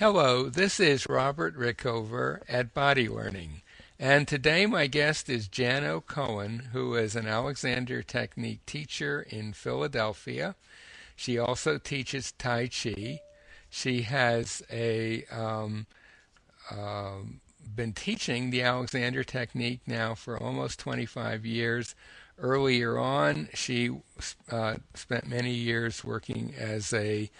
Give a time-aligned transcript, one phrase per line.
[0.00, 3.62] Hello, this is Robert Rickover at Body Learning,
[3.96, 10.56] and today my guest is Jano Cohen, who is an Alexander Technique teacher in Philadelphia.
[11.14, 13.20] She also teaches Tai Chi.
[13.70, 15.86] She has a um,
[16.72, 17.18] uh,
[17.76, 21.94] been teaching the Alexander Technique now for almost 25 years.
[22.36, 23.92] Earlier on, she
[24.50, 27.30] uh, spent many years working as a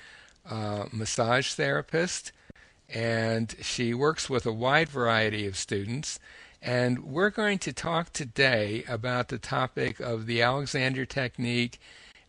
[0.48, 2.30] uh, massage therapist
[2.94, 6.20] and she works with a wide variety of students.
[6.62, 11.78] And we're going to talk today about the topic of the Alexander Technique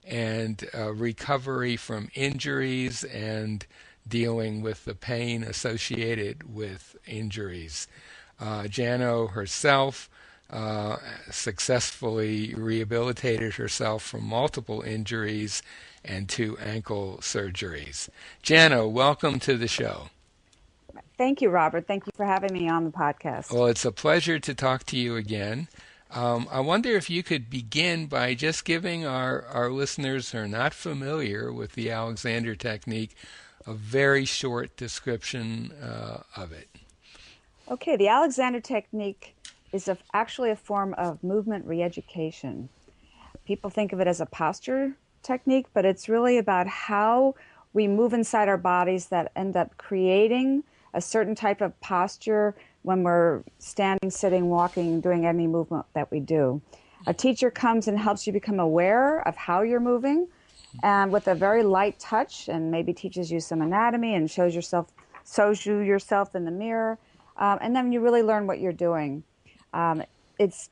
[0.05, 3.65] and uh, recovery from injuries and
[4.07, 7.87] dealing with the pain associated with injuries.
[8.39, 10.09] Uh, Jano herself
[10.49, 10.97] uh,
[11.31, 15.63] successfully rehabilitated herself from multiple injuries
[16.03, 18.09] and two ankle surgeries.
[18.43, 20.09] Jano, welcome to the show.
[21.17, 21.87] Thank you, Robert.
[21.87, 23.51] Thank you for having me on the podcast.
[23.51, 25.67] Well, it's a pleasure to talk to you again.
[26.11, 30.47] Um, I wonder if you could begin by just giving our, our listeners who are
[30.47, 33.15] not familiar with the Alexander technique
[33.67, 36.69] a very short description uh, of it.
[37.69, 39.35] Okay, the Alexander technique
[39.73, 42.67] is a, actually a form of movement reeducation.
[43.45, 47.33] People think of it as a posture technique, but it's really about how
[47.73, 50.63] we move inside our bodies that end up creating
[50.95, 56.19] a certain type of posture when we're standing, sitting, walking, doing any movement that we
[56.19, 56.61] do.
[57.05, 60.27] A teacher comes and helps you become aware of how you're moving
[60.83, 64.91] and with a very light touch and maybe teaches you some anatomy and shows yourself
[65.31, 66.97] shows you yourself in the mirror
[67.37, 69.23] um, and then you really learn what you're doing
[69.73, 70.03] um,
[70.37, 70.69] it's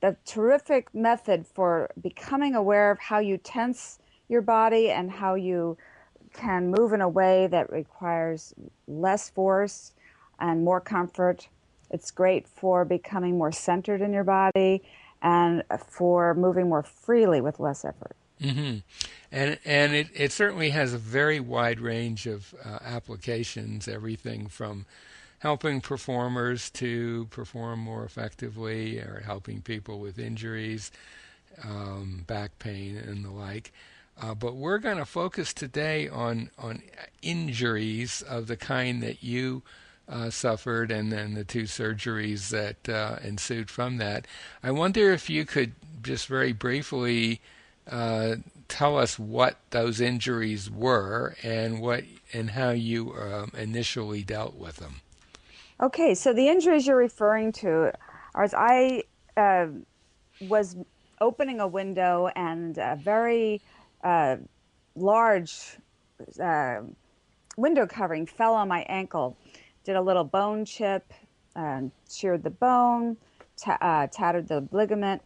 [0.00, 5.76] the terrific method for becoming aware of how you tense your body and how you
[6.32, 8.54] can move in a way that requires
[8.86, 9.92] less force
[10.38, 11.48] and more comfort.
[11.90, 14.82] It's great for becoming more centered in your body
[15.22, 18.16] and for moving more freely with less effort.
[18.40, 18.78] Mm-hmm.
[19.32, 24.86] And and it, it certainly has a very wide range of uh, applications, everything from
[25.40, 30.90] helping performers to perform more effectively or helping people with injuries,
[31.64, 33.72] um, back pain, and the like.
[34.20, 36.82] Uh, but we're going to focus today on on
[37.22, 39.62] injuries of the kind that you
[40.08, 44.26] uh, suffered, and then the two surgeries that uh, ensued from that.
[44.62, 45.72] I wonder if you could
[46.02, 47.40] just very briefly
[47.90, 48.36] uh,
[48.68, 54.76] tell us what those injuries were and what and how you um, initially dealt with
[54.76, 54.96] them.
[55.80, 57.92] Okay, so the injuries you're referring to
[58.34, 59.04] are as I
[59.36, 59.68] uh,
[60.40, 60.76] was
[61.20, 63.60] opening a window and a very
[64.02, 64.36] uh,
[64.94, 65.76] large
[66.42, 66.80] uh,
[67.56, 69.36] window covering fell on my ankle.
[69.84, 71.12] Did a little bone chip,
[71.56, 73.16] uh, sheared the bone,
[73.56, 75.22] t- uh, tattered the ligament.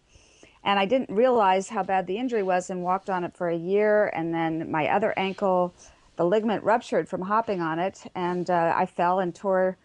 [0.65, 3.57] And I didn't realize how bad the injury was and walked on it for a
[3.57, 4.11] year.
[4.15, 5.75] And then my other ankle,
[6.17, 8.03] the ligament ruptured from hopping on it.
[8.15, 9.77] And uh, I fell and tore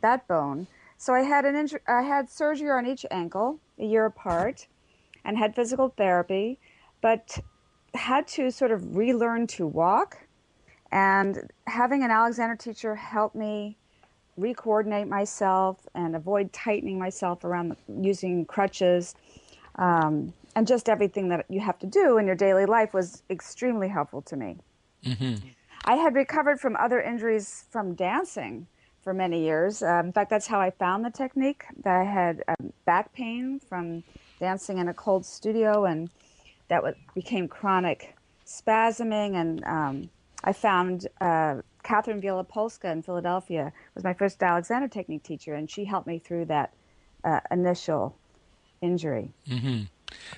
[0.00, 0.68] that bone.
[0.96, 4.66] So I had an injury, I had surgery on each ankle a year apart
[5.24, 6.58] and had physical therapy.
[7.00, 7.38] But
[7.94, 10.18] had to sort of relearn to walk,
[10.92, 13.76] and having an Alexander teacher help me
[14.38, 19.14] recoordinate myself and avoid tightening myself around the, using crutches.
[19.76, 23.88] Um, and just everything that you have to do in your daily life was extremely
[23.88, 24.56] helpful to me.
[25.04, 25.48] Mm-hmm.
[25.84, 28.66] I had recovered from other injuries from dancing
[29.02, 29.82] for many years.
[29.82, 31.64] Uh, in fact, that's how I found the technique.
[31.84, 34.02] That I had um, back pain from
[34.40, 36.10] dancing in a cold studio and
[36.68, 36.82] that
[37.14, 38.14] became chronic
[38.46, 39.34] spasming.
[39.34, 40.10] And um,
[40.44, 45.84] I found uh, Catherine Polska in Philadelphia was my first Alexander Technique teacher, and she
[45.84, 46.72] helped me through that
[47.24, 48.16] uh, initial
[48.80, 49.30] injury.
[49.48, 49.84] Mm-hmm.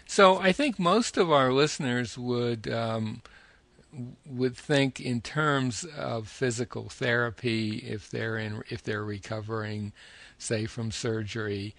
[0.07, 3.23] So I think most of our listeners would um,
[4.27, 9.93] would think in terms of physical therapy if they're in if they're recovering,
[10.39, 11.75] say from surgery,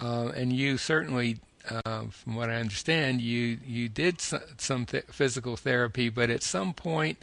[0.00, 1.38] uh, and you certainly
[1.70, 6.72] uh, from what I understand, you you did some th- physical therapy, but at some
[6.72, 7.18] point,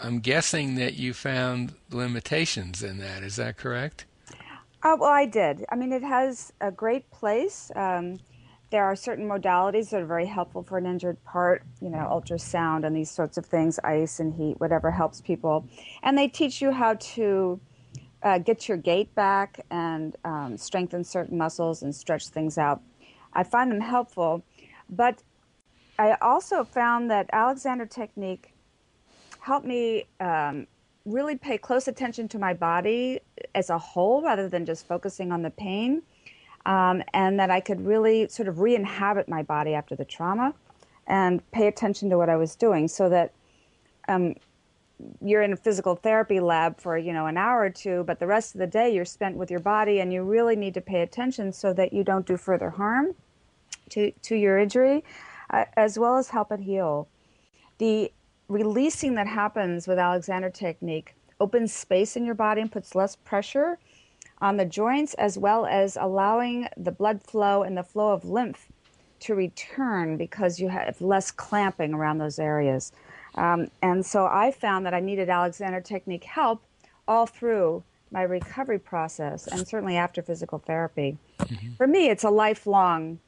[0.00, 3.22] I'm guessing that you found limitations in that.
[3.22, 4.04] Is that correct?
[4.82, 5.64] Uh, well, I did.
[5.70, 7.72] I mean, it has a great place.
[7.74, 8.20] Um,
[8.70, 12.86] there are certain modalities that are very helpful for an injured part, you know, ultrasound
[12.86, 15.66] and these sorts of things, ice and heat, whatever helps people.
[16.02, 17.60] And they teach you how to
[18.22, 22.82] uh, get your gait back and um, strengthen certain muscles and stretch things out.
[23.32, 24.42] I find them helpful.
[24.90, 25.22] But
[25.98, 28.54] I also found that Alexander technique
[29.40, 30.66] helped me um,
[31.04, 33.20] really pay close attention to my body
[33.54, 36.02] as a whole rather than just focusing on the pain.
[36.66, 40.54] Um, and that I could really sort of re inhabit my body after the trauma
[41.06, 43.32] and pay attention to what I was doing so that
[44.08, 44.34] um,
[45.20, 48.26] you're in a physical therapy lab for you know an hour or two but the
[48.26, 51.02] rest of the day you're spent with your body and you really need to pay
[51.02, 53.14] attention so that you don't do further harm
[53.90, 55.04] to, to your injury
[55.50, 57.08] uh, as well as help it heal.
[57.78, 58.12] The
[58.48, 63.78] releasing that happens with alexander technique opens space in your body and puts less pressure
[64.40, 68.68] on the joints as well as allowing the blood flow and the flow of lymph
[69.20, 72.92] to return because you have less clamping around those areas
[73.38, 76.62] um, and so I found that I needed Alexander Technique help
[77.06, 81.16] all through my recovery process and certainly after physical therapy.
[81.38, 81.74] Mm-hmm.
[81.74, 83.20] For me, it's a lifelong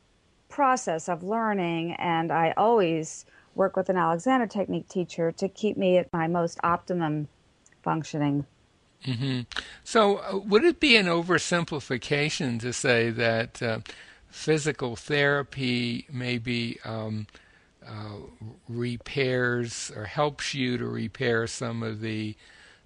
[0.49, 3.25] process of learning, and I always
[3.55, 7.29] work with an Alexander Technique teacher to keep me at my most optimum
[7.83, 8.47] functioning.
[9.07, 9.43] Mm-hmm.
[9.85, 13.79] So, uh, would it be an oversimplification to say that uh,
[14.29, 17.27] physical therapy may be um,
[17.87, 22.37] uh, repairs or helps you to repair some of the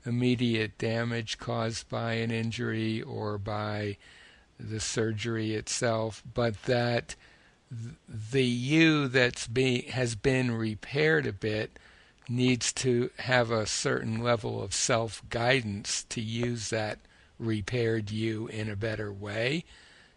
[0.07, 3.97] immediate damage caused by an injury or by
[4.59, 7.17] the surgery itself, but that
[8.09, 11.79] the you that's being has been repaired a bit
[12.29, 16.99] needs to have a certain level of self guidance to use that
[17.39, 19.65] repaired you in a better way,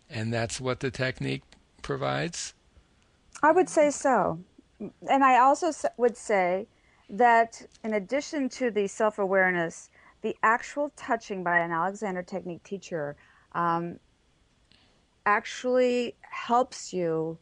[0.09, 1.43] and that's what the technique
[1.81, 2.53] provides.
[3.41, 4.39] I would say so
[4.79, 6.67] and I also would say
[7.09, 9.89] that in addition to the self awareness,
[10.21, 13.15] the actual touching by an Alexander Technique teacher
[13.53, 13.99] um,
[15.25, 17.37] actually helps you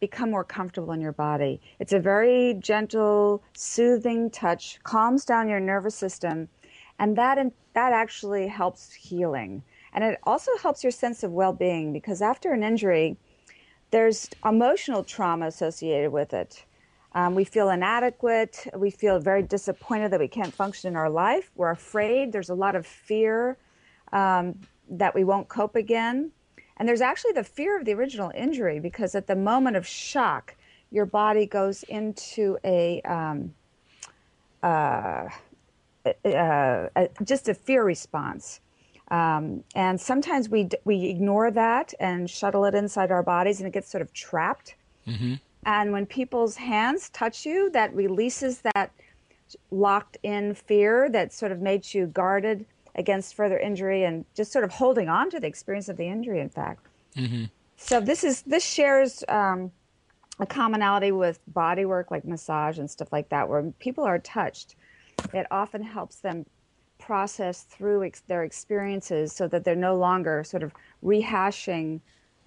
[0.00, 1.60] become more comfortable in your body.
[1.78, 6.48] It's a very gentle, soothing touch, calms down your nervous system,
[6.98, 9.62] and that in, that actually helps healing.
[9.94, 13.16] And it also helps your sense of well-being because after an injury,
[13.90, 16.65] there's emotional trauma associated with it.
[17.16, 18.66] Um, we feel inadequate.
[18.76, 21.50] We feel very disappointed that we can't function in our life.
[21.56, 22.30] We're afraid.
[22.30, 23.56] There's a lot of fear
[24.12, 24.60] um,
[24.90, 26.30] that we won't cope again.
[26.76, 30.56] And there's actually the fear of the original injury because at the moment of shock,
[30.90, 33.54] your body goes into a, um,
[34.62, 35.30] uh,
[36.04, 36.88] uh, uh,
[37.24, 38.60] just a fear response.
[39.10, 43.72] Um, and sometimes we, we ignore that and shuttle it inside our bodies and it
[43.72, 44.74] gets sort of trapped.
[45.08, 45.36] Mm-hmm.
[45.66, 48.92] And when people's hands touch you, that releases that
[49.70, 52.64] locked in fear that sort of made you guarded
[52.94, 56.40] against further injury and just sort of holding on to the experience of the injury,
[56.40, 56.86] in fact.
[57.16, 57.44] Mm-hmm.
[57.76, 59.70] So this is this shares um,
[60.38, 64.76] a commonality with body work like massage and stuff like that, where people are touched.
[65.34, 66.46] It often helps them
[66.98, 70.72] process through ex- their experiences so that they're no longer sort of
[71.04, 72.00] rehashing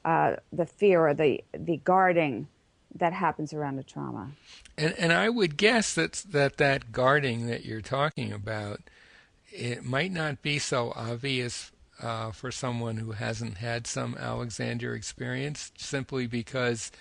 [0.06, 2.48] uh, the fear or the the guarding
[2.96, 4.32] that happens around a trauma.
[4.78, 8.82] And and I would guess that that that guarding that you're talking about,
[9.52, 11.72] it might not be so obvious
[12.02, 16.92] uh, for someone who hasn't had some Alexander experience, simply because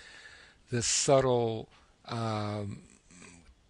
[0.71, 1.69] the subtle
[2.07, 2.79] um,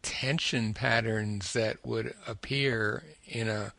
[0.01, 3.73] tension patterns that would appear in a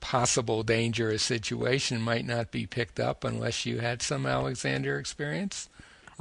[0.00, 5.68] possible dangerous situation might not be picked up unless you had some Alexander experience.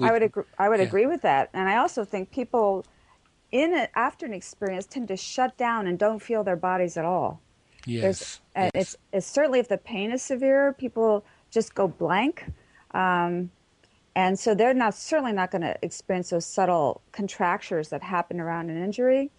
[0.08, 0.44] I would agree.
[0.58, 0.86] I would yeah.
[0.86, 2.86] agree with that, and I also think people
[3.52, 7.06] in it after an experience tend to shut down and don't feel their bodies at
[7.06, 7.42] all.
[7.86, 8.72] Yes, yes.
[8.76, 12.46] It's, it's certainly if the pain is severe, people just go blank,
[12.92, 13.52] um,
[14.16, 18.70] and so they're not certainly not going to experience those subtle contractures that happen around
[18.70, 19.32] an injury.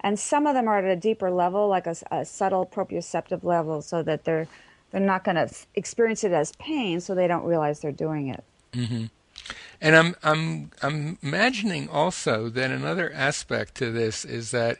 [0.00, 3.82] And some of them are at a deeper level, like a, a subtle proprioceptive level,
[3.82, 4.46] so that they're
[4.90, 8.44] they're not going to experience it as pain, so they don't realize they're doing it.
[8.72, 9.06] Mm-hmm.
[9.80, 14.78] And I'm I'm I'm imagining also that another aspect to this is that,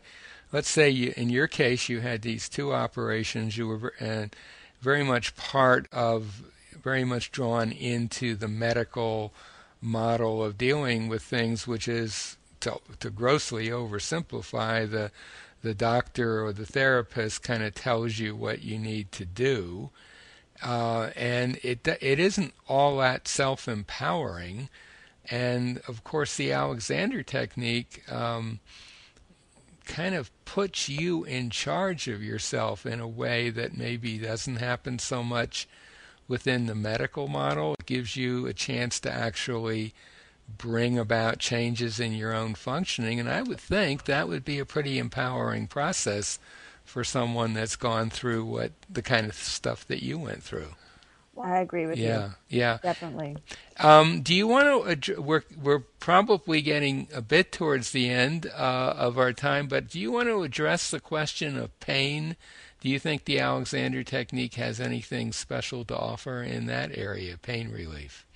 [0.53, 4.37] let's say you, in your case you had these two operations, you were and uh,
[4.81, 6.43] very much part of,
[6.83, 9.33] very much drawn into the medical
[9.81, 15.11] model of dealing with things, which is to, to grossly oversimplify the
[15.61, 19.91] the doctor or the therapist kind of tells you what you need to do,
[20.63, 24.69] uh, and it it isn't all that self empowering
[25.31, 28.61] and of course, the Alexander technique um,
[29.85, 34.99] kind of puts you in charge of yourself in a way that maybe doesn't happen
[34.99, 35.69] so much
[36.27, 37.75] within the medical model.
[37.79, 39.95] It gives you a chance to actually
[40.57, 43.21] bring about changes in your own functioning.
[43.21, 46.39] And I would think that would be a pretty empowering process
[46.89, 50.69] for someone that's gone through what the kind of stuff that you went through.
[51.41, 52.11] I agree with yeah, you.
[52.11, 53.37] Yeah, yeah, Definitely.
[53.79, 55.21] Um, do you want to?
[55.21, 60.01] We're we're probably getting a bit towards the end uh, of our time, but do
[60.01, 62.37] you want to address the question of pain?
[62.81, 67.71] Do you think the Alexander technique has anything special to offer in that area, pain
[67.71, 68.27] relief?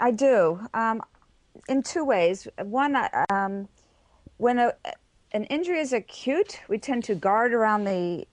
[0.00, 0.60] I do.
[0.74, 1.02] Um,
[1.68, 2.48] in two ways.
[2.62, 2.96] One,
[3.30, 3.68] um,
[4.36, 4.72] when a,
[5.32, 8.26] an injury is acute, we tend to guard around the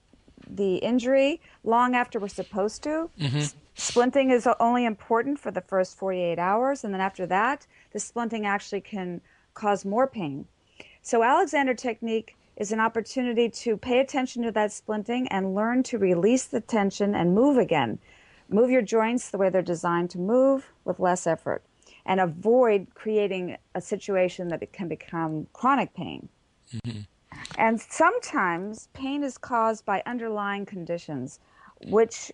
[0.48, 3.10] the injury long after we're supposed to.
[3.20, 3.40] Mm-hmm.
[3.76, 8.46] Splinting is only important for the first 48 hours, and then after that, the splinting
[8.46, 9.22] actually can
[9.54, 10.46] cause more pain.
[11.02, 15.98] So, Alexander technique is an opportunity to pay attention to that splinting and learn to
[15.98, 18.00] release the tension and move again.
[18.48, 21.64] Move your joints the way they're designed to move with less effort
[22.06, 26.30] and avoid creating a situation that it can become chronic pain.
[26.74, 27.02] Mm-hmm.
[27.58, 31.40] And sometimes pain is caused by underlying conditions,
[31.88, 32.32] which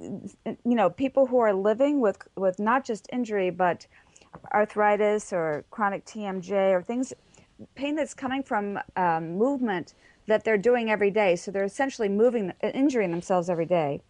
[0.00, 3.84] you know people who are living with with not just injury but
[4.54, 7.12] arthritis or chronic TMJ or things
[7.74, 9.94] pain that's coming from um, movement
[10.26, 11.34] that they're doing every day.
[11.36, 14.00] So they're essentially moving, injuring themselves every day.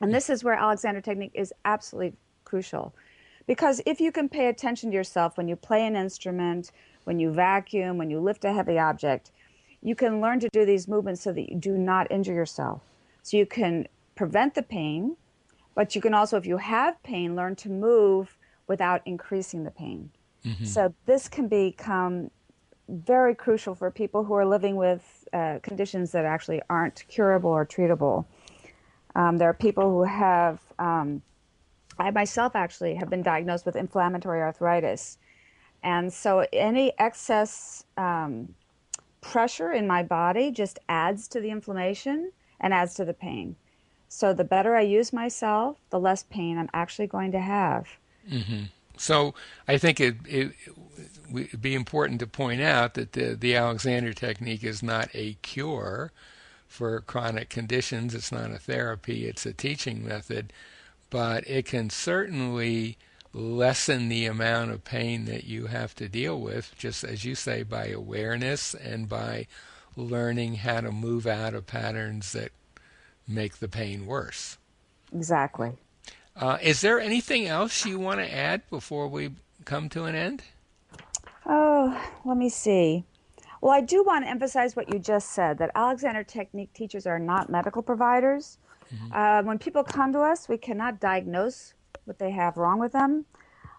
[0.00, 2.12] And this is where Alexander technique is absolutely
[2.44, 2.94] crucial.
[3.46, 6.70] Because if you can pay attention to yourself when you play an instrument,
[7.06, 9.30] when you vacuum, when you lift a heavy object,
[9.80, 12.82] you can learn to do these movements so that you do not injure yourself.
[13.22, 13.86] So you can
[14.16, 15.16] prevent the pain,
[15.76, 18.36] but you can also, if you have pain, learn to move
[18.66, 20.10] without increasing the pain.
[20.44, 20.64] Mm-hmm.
[20.64, 22.30] So this can become
[22.88, 27.64] very crucial for people who are living with uh, conditions that actually aren't curable or
[27.64, 28.24] treatable.
[29.14, 31.22] Um, there are people who have, um,
[31.98, 35.18] I myself actually have been diagnosed with inflammatory arthritis.
[35.86, 38.56] And so any excess um,
[39.20, 43.54] pressure in my body just adds to the inflammation and adds to the pain.
[44.08, 47.86] So the better I use myself, the less pain I'm actually going to have.
[48.28, 48.64] Mm-hmm.
[48.96, 49.34] So
[49.68, 50.52] I think it, it
[51.30, 56.10] would be important to point out that the, the Alexander technique is not a cure
[56.66, 58.12] for chronic conditions.
[58.12, 60.52] It's not a therapy, it's a teaching method,
[61.10, 62.98] but it can certainly
[63.36, 67.62] lessen the amount of pain that you have to deal with, just as you say,
[67.62, 69.46] by awareness and by
[69.94, 72.50] learning how to move out of patterns that
[73.28, 74.56] make the pain worse.
[75.14, 75.72] Exactly.
[76.34, 79.30] Uh, is there anything else you want to add before we
[79.64, 80.42] come to an end?
[81.44, 83.04] Oh, let me see.
[83.60, 87.18] Well, I do want to emphasize what you just said that Alexander Technique teachers are
[87.18, 88.58] not medical providers.
[88.94, 89.12] Mm-hmm.
[89.12, 91.74] Uh, when people come to us, we cannot diagnose
[92.06, 93.24] what they have wrong with them.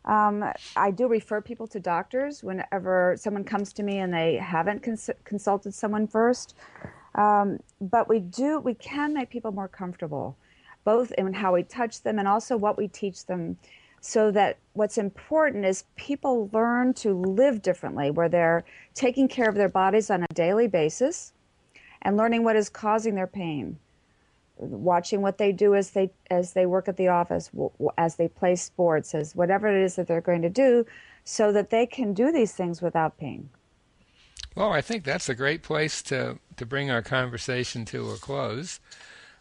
[0.06, 4.82] Um, I do refer people to doctors whenever someone comes to me and they haven't
[4.82, 6.56] cons- consulted someone first.
[7.16, 10.38] Um, but we do, we can make people more comfortable,
[10.86, 13.58] both in how we touch them and also what we teach them
[14.00, 19.56] so that what's important is people learn to live differently where they're taking care of
[19.56, 21.34] their bodies on a daily basis
[22.04, 23.78] and learning what is causing their pain
[24.58, 27.50] watching what they do as they as they work at the office
[27.98, 30.86] as they play sports as whatever it is that they're going to do
[31.24, 33.50] so that they can do these things without pain
[34.56, 38.80] well i think that's a great place to to bring our conversation to a close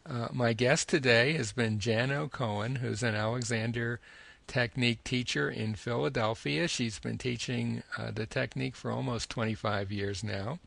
[0.09, 4.01] uh, my guest today has been Jano Cohen, who's an Alexander
[4.47, 6.69] technique teacher in Philadelphia.
[6.69, 10.61] She's been teaching uh, the technique for almost 25 years now.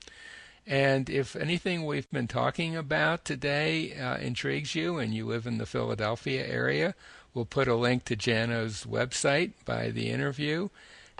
[0.69, 5.57] And if anything we've been talking about today uh, intrigues you and you live in
[5.57, 6.93] the Philadelphia area,
[7.33, 10.69] we'll put a link to Jano's website by the interview.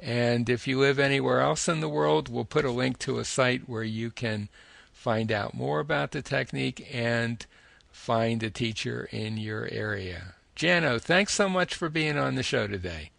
[0.04, 3.26] And if you live anywhere else in the world, we'll put a link to a
[3.26, 4.50] site where you can
[4.94, 7.44] find out more about the technique and
[7.92, 10.36] find a teacher in your area.
[10.56, 13.10] Jano, thanks so much for being on the show today.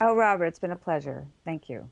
[0.00, 1.26] Oh, Robert, it's been a pleasure.
[1.44, 1.88] Thank you.